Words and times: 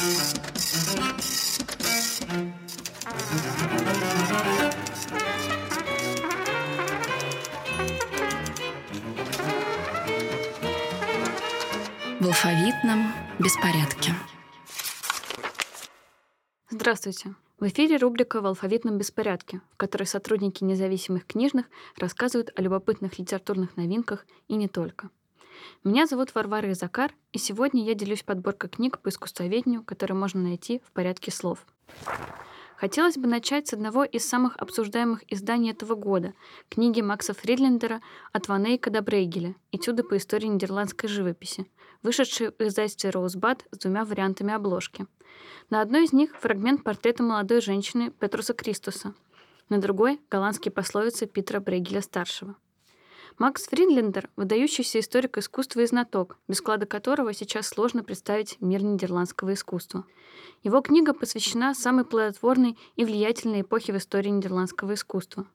В 0.00 0.06
алфавитном 12.24 13.12
беспорядке. 13.38 14.14
Здравствуйте! 16.70 17.34
В 17.58 17.66
эфире 17.66 17.98
рубрика 17.98 18.40
«В 18.40 18.46
алфавитном 18.46 18.96
беспорядке», 18.96 19.60
в 19.74 19.76
которой 19.76 20.04
сотрудники 20.04 20.64
независимых 20.64 21.26
книжных 21.26 21.66
рассказывают 21.98 22.50
о 22.56 22.62
любопытных 22.62 23.18
литературных 23.18 23.76
новинках 23.76 24.24
и 24.48 24.54
не 24.54 24.66
только. 24.66 25.10
Меня 25.84 26.06
зовут 26.06 26.34
Варвара 26.34 26.72
Изакар, 26.72 27.12
и 27.32 27.38
сегодня 27.38 27.84
я 27.84 27.94
делюсь 27.94 28.22
подборкой 28.22 28.70
книг 28.70 28.98
по 28.98 29.08
искусствоведению, 29.08 29.82
которые 29.82 30.16
можно 30.16 30.40
найти 30.40 30.80
в 30.84 30.92
порядке 30.92 31.30
слов. 31.30 31.64
Хотелось 32.80 33.18
бы 33.18 33.26
начать 33.26 33.68
с 33.68 33.74
одного 33.74 34.04
из 34.04 34.26
самых 34.26 34.56
обсуждаемых 34.56 35.30
изданий 35.30 35.70
этого 35.70 35.94
года— 35.96 36.32
книги 36.70 37.02
Макса 37.02 37.34
Фридлендера 37.34 38.00
«От 38.32 38.48
Ванейка 38.48 38.90
до 38.90 39.02
Брейгеля. 39.02 39.54
Этюды 39.70 40.02
по 40.02 40.16
истории 40.16 40.46
нидерландской 40.46 41.06
живописи», 41.06 41.70
вышедшие 42.02 42.52
в 42.52 42.62
издательстве 42.62 43.10
«Роузбад» 43.10 43.66
с 43.70 43.76
двумя 43.76 44.06
вариантами 44.06 44.54
обложки. 44.54 45.06
На 45.68 45.82
одной 45.82 46.04
из 46.04 46.14
них 46.14 46.34
фрагмент 46.34 46.82
портрета 46.82 47.22
молодой 47.22 47.60
женщины 47.60 48.10
Петруса 48.12 48.54
Кристуса, 48.54 49.12
на 49.68 49.78
другой— 49.78 50.18
голландские 50.30 50.72
пословицы 50.72 51.26
Питера 51.26 51.60
Брейгеля-старшего— 51.60 52.56
Макс 53.38 53.66
Фридлендер— 53.66 54.28
выдающийся 54.36 55.00
историк 55.00 55.38
искусства 55.38 55.80
и 55.80 55.86
знаток, 55.86 56.36
без 56.48 56.58
склада 56.58 56.86
которого 56.86 57.32
сейчас 57.32 57.68
сложно 57.68 58.02
представить 58.02 58.56
мир 58.60 58.82
нидерландского 58.82 59.54
искусства. 59.54 60.04
Его 60.62 60.80
книга 60.80 61.12
посвящена 61.14 61.74
самой 61.74 62.04
плодотворной 62.04 62.76
и 62.96 63.04
влиятельной 63.04 63.62
эпохе 63.62 63.92
в 63.92 63.96
истории 63.96 64.28
нидерландского 64.28 64.94
искусства. 64.94 65.46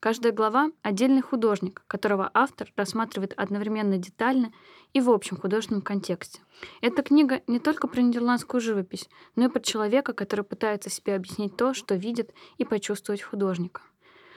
Каждая 0.00 0.32
глава— 0.32 0.70
отдельный 0.82 1.22
художник, 1.22 1.82
которого 1.86 2.30
автор 2.34 2.70
рассматривает 2.76 3.32
одновременно 3.38 3.96
детально 3.96 4.52
и 4.92 5.00
в 5.00 5.08
общем 5.08 5.38
художественном 5.38 5.80
контексте. 5.80 6.40
Эта 6.82 7.02
книга 7.02 7.40
не 7.46 7.58
только 7.58 7.88
про 7.88 8.02
нидерландскую 8.02 8.60
живопись, 8.60 9.08
но 9.34 9.46
и 9.46 9.48
про 9.48 9.60
человека, 9.60 10.12
который 10.12 10.44
пытается 10.44 10.90
себе 10.90 11.14
объяснить 11.14 11.56
то, 11.56 11.72
что 11.72 11.94
видит, 11.94 12.34
и 12.58 12.66
почувствовать 12.66 13.22
художника. 13.22 13.80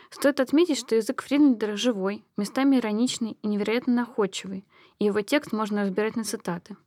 Стоит 0.10 0.40
отметить, 0.40 0.78
что 0.78 0.96
язык 0.96 1.22
Фридлендера 1.22 1.76
живой, 1.76 2.24
местами 2.38 2.78
ироничный 2.78 3.38
и 3.42 3.48
невероятно 3.48 3.94
находчивый, 3.94 4.66
и 5.00 5.06
его 5.06 5.22
текст 5.22 5.52
можно 5.52 5.82
разбирать 5.82 6.16
на 6.16 6.24
цитаты. 6.24 6.78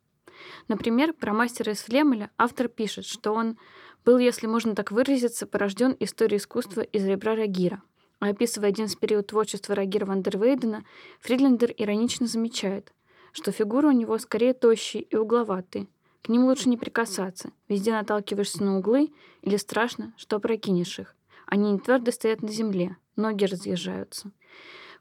Например, 0.68 1.12
про 1.12 1.32
мастера 1.32 1.72
из 1.72 1.80
Флемеля 1.80 2.30
автор 2.38 2.68
пишет, 2.68 3.04
что 3.04 3.32
он 3.32 3.58
был, 4.04 4.18
если 4.18 4.46
можно 4.46 4.74
так 4.74 4.90
выразиться, 4.90 5.46
порожден 5.46 5.94
историей 6.00 6.38
искусства 6.38 6.80
из 6.80 7.04
ребра 7.04 7.34
Рагира. 7.34 7.82
А 8.20 8.28
описывая 8.28 8.70
один 8.70 8.86
из 8.86 8.96
период 8.96 9.28
творчества 9.28 9.74
Рагира 9.74 10.06
ван 10.06 10.22
дер 10.22 10.38
Вейдена, 10.38 10.84
Фридлендер 11.20 11.72
иронично 11.76 12.26
замечает, 12.26 12.92
что 13.32 13.52
фигуры 13.52 13.88
у 13.88 13.92
него 13.92 14.18
скорее 14.18 14.54
тощие 14.54 15.02
и 15.02 15.16
угловатые. 15.16 15.88
К 16.22 16.28
ним 16.28 16.44
лучше 16.44 16.68
не 16.68 16.76
прикасаться, 16.76 17.52
везде 17.68 17.92
наталкиваешься 17.92 18.62
на 18.62 18.78
углы 18.78 19.10
или 19.42 19.56
страшно, 19.56 20.12
что 20.16 20.36
опрокинешь 20.36 20.98
их. 20.98 21.16
Они 21.46 21.72
не 21.72 21.78
твердо 21.78 22.12
стоят 22.12 22.42
на 22.42 22.48
земле, 22.48 22.96
ноги 23.20 23.44
разъезжаются. 23.44 24.32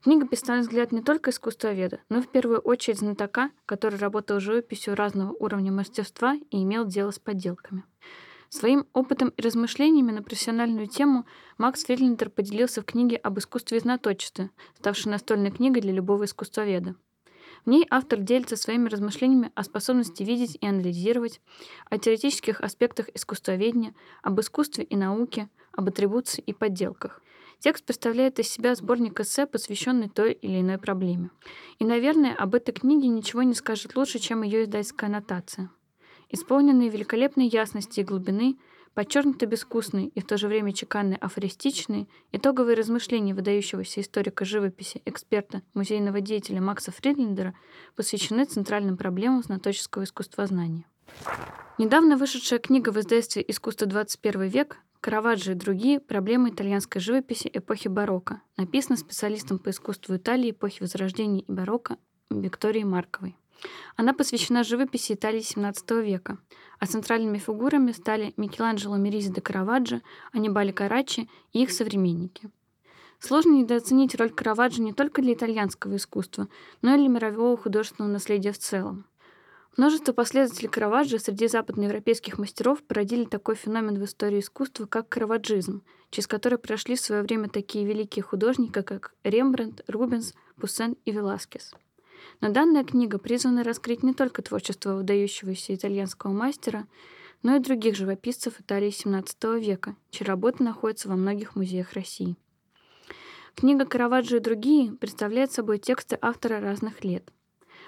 Книга 0.04 0.28
«Пистолет 0.28 0.64
взгляд» 0.64 0.92
не 0.92 1.02
только 1.02 1.32
искусствоведа, 1.32 2.00
но 2.08 2.22
в 2.22 2.28
первую 2.30 2.60
очередь 2.60 3.00
знатока, 3.00 3.52
который 3.66 4.00
работал 4.00 4.40
живописью 4.40 4.96
разного 4.96 5.34
уровня 5.34 5.72
мастерства 5.72 6.36
и 6.36 6.64
имел 6.64 6.86
дело 6.86 7.12
с 7.12 7.20
подделками. 7.20 7.84
Своим 8.50 8.88
опытом 8.94 9.30
и 9.36 9.42
размышлениями 9.42 10.12
на 10.12 10.24
профессиональную 10.24 10.88
тему 10.88 11.26
Макс 11.58 11.84
Фридлендер 11.84 12.30
поделился 12.30 12.82
в 12.82 12.86
книге 12.86 13.18
об 13.18 13.38
искусстве 13.38 13.78
и 13.78 13.82
знаточестве, 13.82 14.50
ставшей 14.78 15.12
настольной 15.12 15.52
книгой 15.52 15.82
для 15.82 15.92
любого 15.92 16.24
искусствоведа. 16.24 16.96
В 17.66 17.70
ней 17.70 17.86
автор 17.90 18.20
делится 18.20 18.56
своими 18.56 18.88
размышлениями 18.88 19.52
о 19.54 19.64
способности 19.64 20.24
видеть 20.24 20.58
и 20.60 20.66
анализировать, 20.66 21.42
о 21.90 21.98
теоретических 21.98 22.62
аспектах 22.62 23.10
искусствоведения, 23.14 23.94
об 24.24 24.40
искусстве 24.40 24.84
и 24.84 24.96
науке, 24.96 25.50
об 25.74 25.90
атрибуции 25.90 26.42
и 26.42 26.54
подделках. 26.54 27.22
Текст 27.60 27.84
представляет 27.84 28.40
из 28.40 28.48
себя 28.48 28.74
сборник 28.74 29.20
эссе, 29.20 29.46
посвященный 29.46 30.08
той 30.08 30.32
или 30.32 30.62
иной 30.62 30.78
проблеме. 30.78 31.30
И, 31.78 31.84
наверное, 31.84 32.34
об 32.34 32.56
этой 32.56 32.72
книге 32.72 33.10
ничего 33.10 33.44
не 33.44 33.54
скажет 33.54 33.98
лучше, 33.98 34.20
чем 34.20 34.44
ее 34.44 34.64
издательская 34.64 35.10
аннотация. 35.10 35.70
Исполненные 36.30 36.90
великолепной 36.90 37.48
ясности 37.48 38.00
и 38.00 38.04
глубины, 38.04 38.58
подчеркнуто 38.94 39.46
безвкусные 39.46 40.08
и 40.08 40.22
в 40.22 40.26
то 40.26 40.38
же 40.38 40.48
время 40.48 40.72
чеканные 40.72 41.18
афористичные, 41.18 42.08
итоговые 42.32 42.78
размышления 42.78 43.34
выдающегося 43.34 44.02
историка 44.02 44.46
живописи, 44.46 45.02
эксперта, 45.04 45.62
музейного 45.74 46.22
деятеля 46.22 46.62
Макса 46.62 46.92
Фридлендера 46.92 47.56
посвящены 47.98 48.46
центральным 48.46 48.96
проблемам 48.96 49.44
знаточеского 49.44 50.04
искусствознания. 50.04 50.86
Недавно 51.78 52.16
вышедшая 52.16 52.60
книга 52.60 52.92
в 52.92 53.00
издательстве 53.00 53.44
«Искусство 53.48 53.86
21 53.88 54.44
век» 54.44 54.78
Караваджо 55.02 55.54
и 55.54 55.56
другие 55.56 56.02
проблемы 56.02 56.50
итальянской 56.50 57.00
живописи 57.00 57.50
эпохи 57.54 57.88
барокко. 57.88 58.42
Написано 58.58 58.98
специалистом 58.98 59.58
по 59.58 59.70
искусству 59.70 60.18
Италии 60.18 60.52
эпохи 60.52 60.82
Возрождения 60.82 61.40
и 61.40 61.52
барокко 61.52 61.98
Викторией 62.30 62.84
Марковой. 62.84 63.38
Она 63.96 64.14
посвящена 64.14 64.64
живописи 64.64 65.14
Италии 65.14 65.40
XVII 65.40 66.04
века, 66.04 66.38
а 66.80 66.86
центральными 66.86 67.38
фигурами 67.38 67.94
стали 67.94 68.34
Микеланджело 68.36 68.98
Меризи 68.98 69.32
де 69.32 69.40
Караваджо, 69.40 70.02
Анибали 70.34 70.72
Карачи 70.72 71.30
и 71.54 71.64
их 71.64 71.72
современники. 71.72 72.50
Сложно 73.20 73.52
недооценить 73.52 74.16
роль 74.16 74.32
Караваджо 74.32 74.82
не 74.82 74.94
только 74.94 75.22
для 75.22 75.34
итальянского 75.34 75.96
искусства, 75.96 76.50
но 76.82 76.96
и 76.96 76.98
для 76.98 77.08
мирового 77.08 77.56
художественного 77.58 78.12
наследия 78.12 78.52
в 78.52 78.58
целом. 78.58 79.06
Множество 79.78 80.14
последователей 80.14 80.68
Караваджо 80.68 81.20
среди 81.20 81.48
западноевропейских 81.48 82.38
мастеров 82.38 82.84
породили 82.84 83.26
такой 83.26 83.56
феномен 83.56 84.00
в 84.00 84.04
истории 84.04 84.40
искусства, 84.40 84.86
как 84.86 85.08
караваджизм, 85.10 85.84
через 86.10 86.28
который 86.28 86.58
прошли 86.58 86.96
в 86.96 87.02
свое 87.02 87.22
время 87.22 87.50
такие 87.50 87.86
великие 87.86 88.24
художники, 88.24 88.82
как 88.82 89.14
Рембрандт, 89.24 89.84
Рубенс, 89.88 90.34
Пуссен 90.60 90.98
и 91.06 91.12
Веласкес. 91.12 91.74
Но 92.42 92.50
данная 92.50 92.84
книга 92.84 93.20
призвана 93.20 93.64
раскрыть 93.64 94.04
не 94.04 94.14
только 94.14 94.42
творчество 94.42 94.96
выдающегося 94.96 95.76
итальянского 95.76 96.32
мастера, 96.32 96.88
но 97.44 97.56
и 97.56 97.60
других 97.60 97.96
живописцев 97.96 98.60
Италии 98.60 98.90
XVII 98.90 99.60
века, 99.60 99.96
чьи 100.10 100.26
работы 100.26 100.64
находятся 100.64 101.08
во 101.08 101.16
многих 101.16 101.56
музеях 101.56 101.94
России. 101.94 102.36
Книга 103.56 103.86
«Караваджо 103.86 104.38
и 104.38 104.42
другие» 104.42 104.94
представляет 104.94 105.52
собой 105.52 105.80
тексты 105.80 106.18
автора 106.22 106.60
разных 106.60 107.04
лет. 107.04 107.32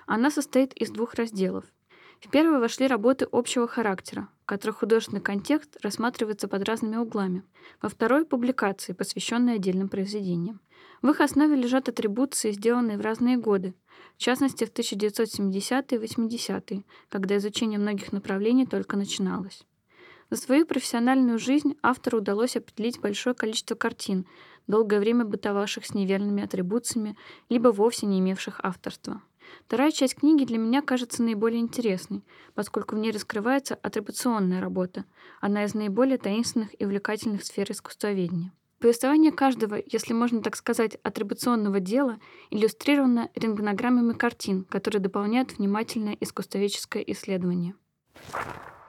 Она 0.05 0.31
состоит 0.31 0.73
из 0.73 0.91
двух 0.91 1.15
разделов— 1.15 1.65
в 2.21 2.29
первый 2.29 2.59
вошли 2.59 2.85
работы 2.85 3.27
общего 3.31 3.67
характера, 3.67 4.29
в 4.43 4.45
которых 4.45 4.77
художественный 4.77 5.21
контекст 5.21 5.77
рассматривается 5.81 6.47
под 6.47 6.63
разными 6.69 6.97
углами. 6.97 7.43
Во 7.81 7.89
второй— 7.89 8.25
публикации, 8.27 8.93
посвященные 8.93 9.55
отдельным 9.55 9.89
произведениям. 9.89 10.61
В 11.01 11.09
их 11.09 11.19
основе 11.19 11.55
лежат 11.55 11.89
атрибуции, 11.89 12.51
сделанные 12.51 12.99
в 12.99 13.01
разные 13.01 13.37
годы, 13.37 13.73
в 14.17 14.19
частности, 14.19 14.65
в 14.65 14.71
1970-е 14.71 15.97
и 15.97 16.01
80-е, 16.01 16.83
когда 17.09 17.37
изучение 17.37 17.79
многих 17.79 18.11
направлений 18.11 18.67
только 18.67 18.97
начиналось. 18.97 19.63
За 20.29 20.37
свою 20.37 20.67
профессиональную 20.67 21.39
жизнь 21.39 21.75
автору 21.81 22.19
удалось 22.19 22.55
определить 22.55 22.99
большое 22.99 23.35
количество 23.35 23.73
картин, 23.73 24.27
долгое 24.67 24.99
время 24.99 25.25
бытовавших 25.25 25.87
с 25.87 25.95
неверными 25.95 26.43
атрибуциями, 26.43 27.17
либо 27.49 27.69
вовсе 27.69 28.05
не 28.05 28.19
имевших 28.19 28.59
авторства. 28.63 29.23
Вторая 29.67 29.91
часть 29.91 30.15
книги 30.15 30.45
для 30.45 30.57
меня 30.57 30.81
кажется 30.81 31.23
наиболее 31.23 31.59
интересной, 31.59 32.23
поскольку 32.53 32.95
в 32.95 32.99
ней 32.99 33.11
раскрывается 33.11 33.75
атрибуционная 33.75 34.61
работа, 34.61 35.05
одна 35.39 35.63
из 35.63 35.73
наиболее 35.73 36.17
таинственных 36.17 36.69
и 36.79 36.85
увлекательных 36.85 37.43
сфер 37.43 37.71
искусствоведения. 37.71 38.51
Повествование 38.81 39.31
каждого, 39.31 39.77
если 39.85 40.13
можно 40.13 40.41
так 40.41 40.55
сказать, 40.55 40.97
атрибуционного 41.03 41.79
дела 41.79 42.19
иллюстрировано 42.49 43.29
рентгенограммами 43.35 44.13
картин, 44.13 44.63
которые 44.63 44.99
дополняют 44.99 45.57
внимательное 45.57 46.17
искусствоведческое 46.19 47.03
исследование. 47.03 47.75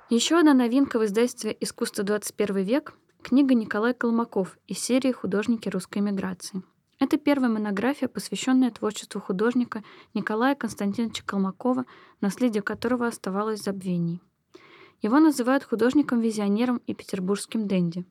Еще 0.09 0.39
одна 0.39 0.55
новинка 0.55 0.99
в 0.99 1.05
издательстве 1.05 1.55
«Искусство 1.61 2.05
21 2.05 2.65
век»— 2.65 2.95
книга 3.23 3.55
Николай 3.55 3.93
Колмаков 3.93 4.57
из 4.67 4.79
серии 4.79 5.13
«Художники 5.13 5.69
русской 5.69 5.99
эмиграции». 5.99 6.63
Это 7.03 7.17
первая 7.17 7.51
монография, 7.51 8.07
посвященная 8.07 8.71
творчеству 8.71 9.21
художника 9.21 9.83
Николая 10.15 10.55
Константиновича 10.55 11.25
Калмакова, 11.27 11.85
наследие 12.21 12.63
которого 12.63 13.09
оставалось 13.09 13.59
в 13.59 13.65
забвении. 13.65 14.21
Его 15.01 15.19
называют 15.19 15.65
художником-визионером 15.65 16.81
и 16.87 16.95
петербургским 16.95 17.67
денди. 17.67 18.05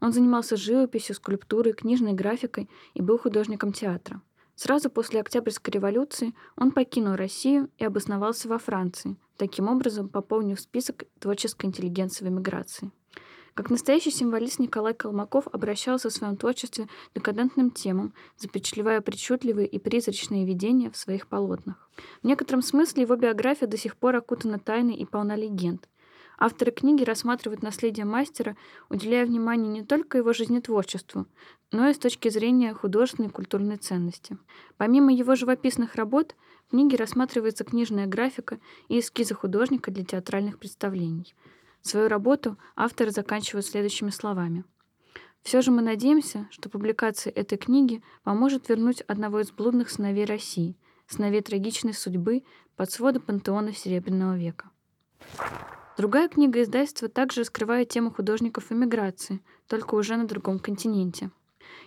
Он 0.00 0.12
занимался 0.12 0.56
живописью, 0.56 1.14
скульптурой, 1.14 1.74
книжной 1.74 2.12
графикой 2.12 2.68
и 2.94 3.02
был 3.02 3.18
художником 3.18 3.72
театра. 3.72 4.20
Сразу 4.56 4.90
после 4.90 5.20
Октябрьской 5.20 5.74
революции 5.74 6.34
он 6.56 6.72
покинул 6.72 7.14
Россию 7.14 7.70
и 7.78 7.84
обосновался 7.84 8.48
во 8.48 8.58
Франции, 8.58 9.16
таким 9.36 9.68
образом 9.68 10.08
пополнив 10.08 10.58
список 10.58 11.04
творческой 11.20 11.66
интеллигенции 11.66 12.24
в 12.24 12.28
эмиграции. 12.28 12.90
Как 13.58 13.70
настоящий 13.70 14.12
символист 14.12 14.60
Николай 14.60 14.94
Колмаков 14.94 15.48
обращался 15.48 16.10
в 16.10 16.12
своем 16.12 16.36
творчестве 16.36 16.86
декадентным 17.16 17.72
темам, 17.72 18.14
запечатлевая 18.36 19.00
причудливые 19.00 19.66
и 19.66 19.80
призрачные 19.80 20.46
видения 20.46 20.92
в 20.92 20.96
своих 20.96 21.26
полотнах. 21.26 21.90
В 22.22 22.24
некотором 22.24 22.62
смысле 22.62 23.02
его 23.02 23.16
биография 23.16 23.66
до 23.66 23.76
сих 23.76 23.96
пор 23.96 24.14
окутана 24.14 24.60
тайной 24.60 24.94
и 24.94 25.04
полна 25.04 25.34
легенд. 25.34 25.88
Авторы 26.38 26.70
книги 26.70 27.02
рассматривают 27.02 27.64
наследие 27.64 28.06
мастера, 28.06 28.56
уделяя 28.90 29.26
внимание 29.26 29.72
не 29.72 29.84
только 29.84 30.18
его 30.18 30.32
жизнетворчеству, 30.32 31.26
но 31.72 31.88
и 31.88 31.94
с 31.94 31.98
точки 31.98 32.28
зрения 32.28 32.74
художественной 32.74 33.28
и 33.28 33.32
культурной 33.32 33.78
ценности. 33.78 34.38
Помимо 34.76 35.12
его 35.12 35.34
живописных 35.34 35.96
работ, 35.96 36.36
в 36.68 36.70
книге 36.70 36.96
рассматривается 36.96 37.64
книжная 37.64 38.06
графика 38.06 38.60
и 38.86 39.00
эскизы 39.00 39.34
художника 39.34 39.90
для 39.90 40.04
театральных 40.04 40.60
представлений. 40.60 41.34
Свою 41.82 42.08
работу 42.08 42.56
авторы 42.76 43.10
заканчивают 43.10 43.66
следующими 43.66 44.10
словами. 44.10 44.64
Все 45.42 45.62
же 45.62 45.70
мы 45.70 45.82
надеемся, 45.82 46.48
что 46.50 46.68
публикация 46.68 47.32
этой 47.32 47.56
книги 47.56 48.02
поможет 48.22 48.68
вернуть 48.68 49.00
одного 49.02 49.40
из 49.40 49.50
блудных 49.50 49.88
сыновей 49.88 50.24
России, 50.24 50.76
сыновей 51.06 51.40
трагичной 51.40 51.94
судьбы 51.94 52.42
под 52.76 52.90
своды 52.90 53.20
пантеона 53.20 53.72
Серебряного 53.72 54.36
века. 54.36 54.70
Другая 55.96 56.28
книга 56.28 56.62
издательства 56.62 57.08
также 57.08 57.40
раскрывает 57.40 57.88
тему 57.88 58.12
художников 58.12 58.70
эмиграции, 58.70 59.40
только 59.66 59.94
уже 59.94 60.16
на 60.16 60.26
другом 60.26 60.58
континенте. 60.58 61.30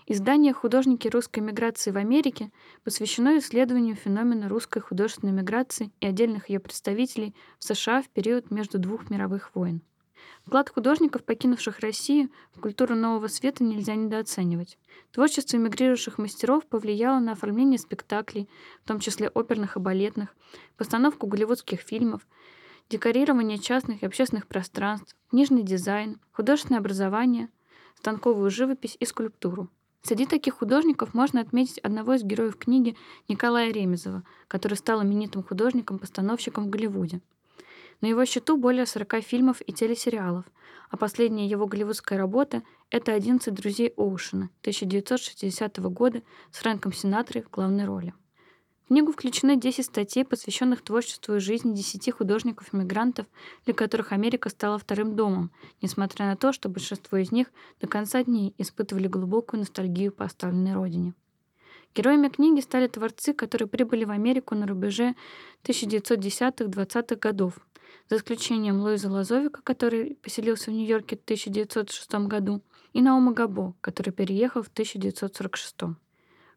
Издание 0.08 0.52
«Художники 0.52 1.08
русской 1.08 1.40
эмиграции 1.40 1.92
в 1.92 1.98
Америке» 1.98 2.52
посвящено 2.84 3.38
исследованию 3.38 3.96
феномена 3.96 4.50
русской 4.50 4.80
художественной 4.80 5.32
эмиграции 5.32 5.92
и 6.00 6.08
отдельных 6.08 6.50
ее 6.50 6.60
представителей 6.60 7.36
в 7.60 7.64
США 7.64 8.02
в 8.02 8.10
период 8.10 8.50
между 8.50 8.80
двух 8.80 9.12
мировых 9.12 9.54
войн. 9.54 9.82
Вклад 10.46 10.70
художников, 10.70 11.24
покинувших 11.24 11.80
Россию, 11.80 12.30
в 12.56 12.60
культуру 12.60 12.96
нового 12.96 13.28
света 13.28 13.64
нельзя 13.64 13.94
недооценивать. 13.96 14.80
Творчество 15.12 15.58
эмигрирующих 15.58 16.18
мастеров 16.18 16.66
повлияло 16.66 17.20
на 17.20 17.34
оформление 17.34 17.78
спектаклей, 17.78 18.50
в 18.84 18.88
том 18.88 19.00
числе 19.00 19.30
оперных 19.30 19.78
и 19.78 19.80
балетных, 19.80 20.36
постановку 20.78 21.28
голливудских 21.28 21.82
фильмов, 21.82 22.28
декорирование 22.90 23.60
частных 23.60 24.02
и 24.02 24.06
общественных 24.06 24.48
пространств, 24.48 25.16
книжный 25.30 25.62
дизайн, 25.62 26.20
художественное 26.32 26.80
образование, 26.80 27.50
станковую 27.96 28.50
живопись 28.50 28.98
и 29.00 29.06
скульптуру. 29.06 29.70
Среди 30.04 30.26
таких 30.26 30.56
художников 30.56 31.14
можно 31.14 31.42
отметить 31.42 31.78
одного 31.80 32.16
из 32.16 32.24
героев 32.24 32.58
книги 32.58 32.98
Николая 33.28 33.72
Ремезова, 33.72 34.24
который 34.48 34.74
стал 34.74 35.04
именитым 35.04 35.44
художником-постановщиком 35.44 36.66
в 36.66 36.70
Голливуде. 36.70 37.22
На 38.02 38.08
его 38.08 38.26
счету 38.26 38.58
более 38.58 38.88
40 38.88 39.22
фильмов 39.22 39.62
и 39.66 39.72
телесериалов, 39.72 40.46
а 40.90 40.98
последняя 40.98 41.46
его 41.46 41.68
голливудская 41.68 42.18
работа— 42.18 42.64
это 42.90 43.16
«11 43.16 43.52
друзей 43.52 43.94
Оушена» 43.96 44.50
1960 44.62 45.78
года 45.78 46.24
с 46.52 46.58
Фрэнком 46.58 46.94
Синатрой 46.94 47.44
в 47.44 47.52
главной 47.52 47.86
роли. 47.86 48.14
Книгу 48.92 49.14
включены 49.14 49.56
10 49.56 49.86
статей, 49.86 50.26
посвященных 50.26 50.82
творчеству 50.82 51.36
и 51.36 51.40
жизни 51.40 51.74
10 51.74 52.12
художников-мигрантов, 52.12 53.26
для 53.64 53.74
которых 53.74 54.12
Америка 54.12 54.50
стала 54.50 54.78
вторым 54.78 55.16
домом, 55.16 55.50
несмотря 55.82 56.26
на 56.26 56.36
то, 56.36 56.52
что 56.52 56.68
большинство 56.68 57.18
из 57.18 57.32
них 57.32 57.48
до 57.80 57.88
конца 57.88 58.22
дней 58.22 58.54
испытывали 58.58 59.08
глубокую 59.08 59.62
ностальгию 59.62 60.12
по 60.12 60.26
оставленной 60.26 60.74
родине. 60.74 61.14
Героями 61.96 62.28
книги 62.28 62.60
стали 62.60 62.88
творцы, 62.88 63.34
которые 63.34 63.70
прибыли 63.70 64.04
в 64.04 64.12
Америку 64.12 64.56
на 64.56 64.68
рубеже 64.68 65.16
1910-20-х 65.64 67.16
годов, 67.16 67.54
за 68.10 68.18
исключением 68.18 68.82
Луиза 68.82 69.10
Лазовика, 69.10 69.62
который 69.64 70.16
поселился 70.16 70.70
в 70.70 70.74
Нью-Йорке 70.74 71.16
в 71.16 71.22
1906 71.22 72.14
году, 72.28 72.62
и 72.92 73.02
Наума 73.02 73.32
Габо, 73.32 73.74
который 73.80 74.12
переехал 74.12 74.64
в 74.64 74.68
1946. 74.68 75.96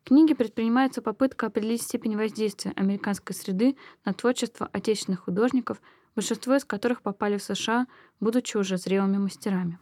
В 0.04 0.08
книге 0.08 0.34
предпринимается 0.34 1.00
попытка 1.00 1.46
определить 1.46 1.80
степень 1.80 2.14
воздействия 2.14 2.74
американской 2.76 3.34
среды 3.34 3.74
на 4.04 4.12
творчество 4.12 4.68
отечественных 4.70 5.20
художников, 5.20 5.80
большинство 6.14 6.54
из 6.56 6.66
которых 6.66 7.00
попали 7.00 7.38
в 7.38 7.42
США, 7.42 7.86
будучи 8.20 8.58
уже 8.58 8.76
зрелыми 8.76 9.16
мастерами. 9.16 9.78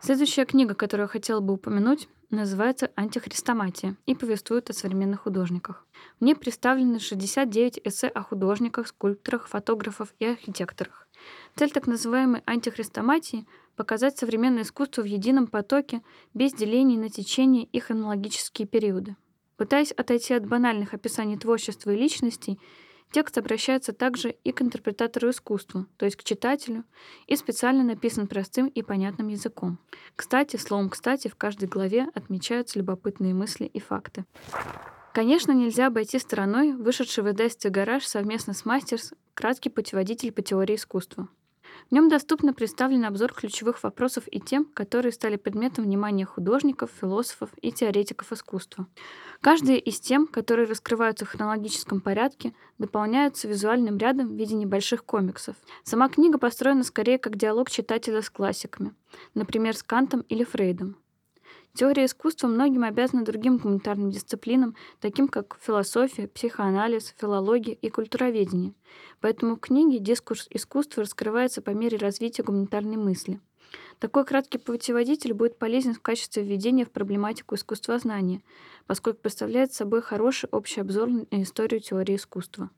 Следующая 0.00 0.46
книга, 0.46 0.72
которую 0.72 1.04
я 1.04 1.08
хотела 1.08 1.40
бы 1.40 1.52
упомянуть, 1.52 2.08
называется 2.30 2.90
«Антихристоматия» 2.94 3.98
и 4.06 4.14
повествует 4.14 4.70
о 4.70 4.72
современных 4.72 5.20
художниках. 5.20 5.86
В 6.20 6.24
ней 6.24 6.34
представлены 6.34 6.98
69 6.98 7.80
эссе 7.84 8.08
о 8.08 8.22
художниках, 8.22 8.88
скульпторах, 8.88 9.48
фотографах 9.48 10.08
и 10.20 10.24
архитекторах. 10.24 11.06
Цель 11.54 11.70
так 11.70 11.86
называемой 11.86 12.42
антихристоматии— 12.46 13.46
показать 13.76 14.16
современное 14.16 14.62
искусство 14.62 15.02
в 15.02 15.06
едином 15.06 15.48
потоке, 15.48 16.00
без 16.32 16.54
делений 16.54 16.96
на 16.96 17.10
течение 17.10 17.64
и 17.64 17.78
хронологические 17.78 18.66
периоды. 18.66 19.16
Пытаясь 19.56 19.92
отойти 19.92 20.34
от 20.34 20.46
банальных 20.46 20.94
описаний 20.94 21.38
творчества 21.38 21.90
и 21.90 21.96
личностей, 21.96 22.58
текст 23.12 23.38
обращается 23.38 23.92
также 23.92 24.30
и 24.42 24.50
к 24.50 24.60
интерпретатору 24.62 25.30
искусства, 25.30 25.86
то 25.96 26.04
есть 26.04 26.16
к 26.16 26.24
читателю, 26.24 26.84
и 27.28 27.36
специально 27.36 27.84
написан 27.84 28.26
простым 28.26 28.66
и 28.66 28.82
понятным 28.82 29.28
языком. 29.28 29.78
Кстати, 30.16 30.56
словом 30.56 30.90
«кстати» 30.90 31.28
в 31.28 31.36
каждой 31.36 31.68
главе 31.68 32.08
отмечаются 32.14 32.78
любопытные 32.78 33.34
мысли 33.34 33.66
и 33.66 33.78
факты. 33.78 34.24
Конечно, 35.12 35.52
нельзя 35.52 35.86
обойти 35.86 36.18
стороной 36.18 36.72
вышедший 36.72 37.22
в 37.22 37.28
издательстве 37.28 37.70
«Гараж» 37.70 38.04
совместно 38.04 38.52
с 38.52 38.64
«Мастерс» 38.64 39.14
краткий 39.34 39.70
путеводитель 39.70 40.32
по 40.32 40.42
теории 40.42 40.74
искусства. 40.74 41.28
В 41.90 41.92
нем 41.92 42.08
доступно 42.08 42.52
представлен 42.52 43.04
обзор 43.04 43.32
ключевых 43.32 43.82
вопросов 43.82 44.24
и 44.30 44.40
тем, 44.40 44.64
которые 44.64 45.12
стали 45.12 45.36
предметом 45.36 45.84
внимания 45.84 46.24
художников, 46.24 46.90
философов 47.00 47.50
и 47.60 47.72
теоретиков 47.72 48.32
искусства. 48.32 48.86
Каждая 49.40 49.76
из 49.76 50.00
тем, 50.00 50.26
которые 50.26 50.66
раскрываются 50.66 51.24
в 51.24 51.28
хронологическом 51.28 52.00
порядке, 52.00 52.54
дополняются 52.78 53.48
визуальным 53.48 53.98
рядом 53.98 54.28
в 54.28 54.36
виде 54.36 54.54
небольших 54.54 55.04
комиксов. 55.04 55.56
Сама 55.82 56.08
книга 56.08 56.38
построена 56.38 56.82
скорее 56.82 57.18
как 57.18 57.36
диалог 57.36 57.70
читателя 57.70 58.22
с 58.22 58.30
классиками, 58.30 58.94
например, 59.34 59.76
с 59.76 59.82
Кантом 59.82 60.20
или 60.22 60.44
Фрейдом. 60.44 60.96
Теория 61.76 62.04
искусства 62.04 62.46
многим 62.46 62.84
обязана 62.84 63.24
другим 63.24 63.58
гуманитарным 63.58 64.10
дисциплинам, 64.10 64.76
таким 65.00 65.26
как 65.26 65.58
философия, 65.60 66.28
психоанализ, 66.28 67.12
филология 67.18 67.74
и 67.74 67.90
культуроведение. 67.90 68.74
Поэтому 69.20 69.56
в 69.56 69.60
книге 69.60 69.98
дискурс 69.98 70.46
искусства 70.50 71.02
раскрывается 71.02 71.62
по 71.62 71.70
мере 71.70 71.98
развития 71.98 72.44
гуманитарной 72.44 72.96
мысли. 72.96 73.40
Такой 73.98 74.24
краткий 74.24 74.58
путеводитель 74.58 75.34
будет 75.34 75.58
полезен 75.58 75.94
в 75.94 76.00
качестве 76.00 76.44
введения 76.44 76.84
в 76.84 76.92
проблематику 76.92 77.56
искусствознания, 77.56 78.42
поскольку 78.86 79.22
представляет 79.22 79.72
собой 79.72 80.00
хороший 80.00 80.48
общий 80.52 80.80
обзор 80.80 81.08
на 81.08 81.42
историю 81.42 81.80
теории 81.80 82.14
искусства. 82.14 82.70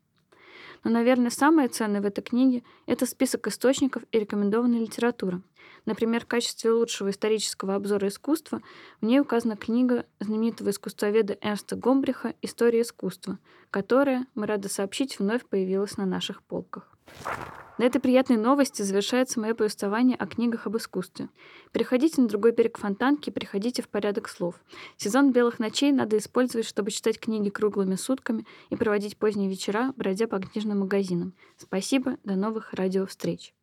Но, 0.83 0.91
наверное, 0.91 1.29
самое 1.29 1.67
ценное 1.67 2.01
в 2.01 2.05
этой 2.05 2.21
книге— 2.21 2.63
это 2.85 3.05
список 3.05 3.47
источников 3.47 4.03
и 4.11 4.19
рекомендованная 4.19 4.79
литература. 4.79 5.41
Например, 5.85 6.23
в 6.23 6.27
качестве 6.27 6.71
лучшего 6.71 7.09
исторического 7.09 7.75
обзора 7.75 8.09
искусства 8.09 8.61
в 9.01 9.05
ней 9.05 9.19
указана 9.19 9.55
книга 9.55 10.05
знаменитого 10.19 10.71
искусствоведа 10.71 11.37
Эрнста 11.41 11.75
Гомбриха 11.75 12.35
«История 12.41 12.81
искусства», 12.81 13.39
которая, 13.71 14.25
мы 14.35 14.47
рады 14.47 14.69
сообщить, 14.69 15.19
вновь 15.19 15.45
появилась 15.45 15.97
на 15.97 16.05
наших 16.05 16.43
полках. 16.43 16.91
На 17.77 17.83
этой 17.83 17.99
приятной 18.01 18.37
новости 18.37 18.81
завершается 18.81 19.39
мое 19.39 19.53
повествование 19.53 20.17
о 20.17 20.25
книгах 20.25 20.65
об 20.65 20.77
искусстве. 20.77 21.29
Переходите 21.71 22.21
на 22.21 22.27
другой 22.27 22.51
берег 22.51 22.79
Фонтанки, 22.79 23.29
приходите 23.29 23.83
в 23.83 23.89
порядок 23.89 24.29
слов. 24.29 24.55
Сезон 24.97 25.31
белых 25.31 25.59
ночей 25.59 25.91
надо 25.91 26.17
использовать, 26.17 26.65
чтобы 26.65 26.89
читать 26.89 27.19
книги 27.19 27.49
круглыми 27.49 27.95
сутками 27.95 28.45
и 28.71 28.75
проводить 28.75 29.17
поздние 29.17 29.49
вечера, 29.49 29.93
бродя 29.95 30.27
по 30.27 30.39
книжным 30.39 30.79
магазинам. 30.79 31.33
Спасибо, 31.57 32.17
до 32.23 32.35
новых 32.35 32.73
радиовстреч. 32.73 33.53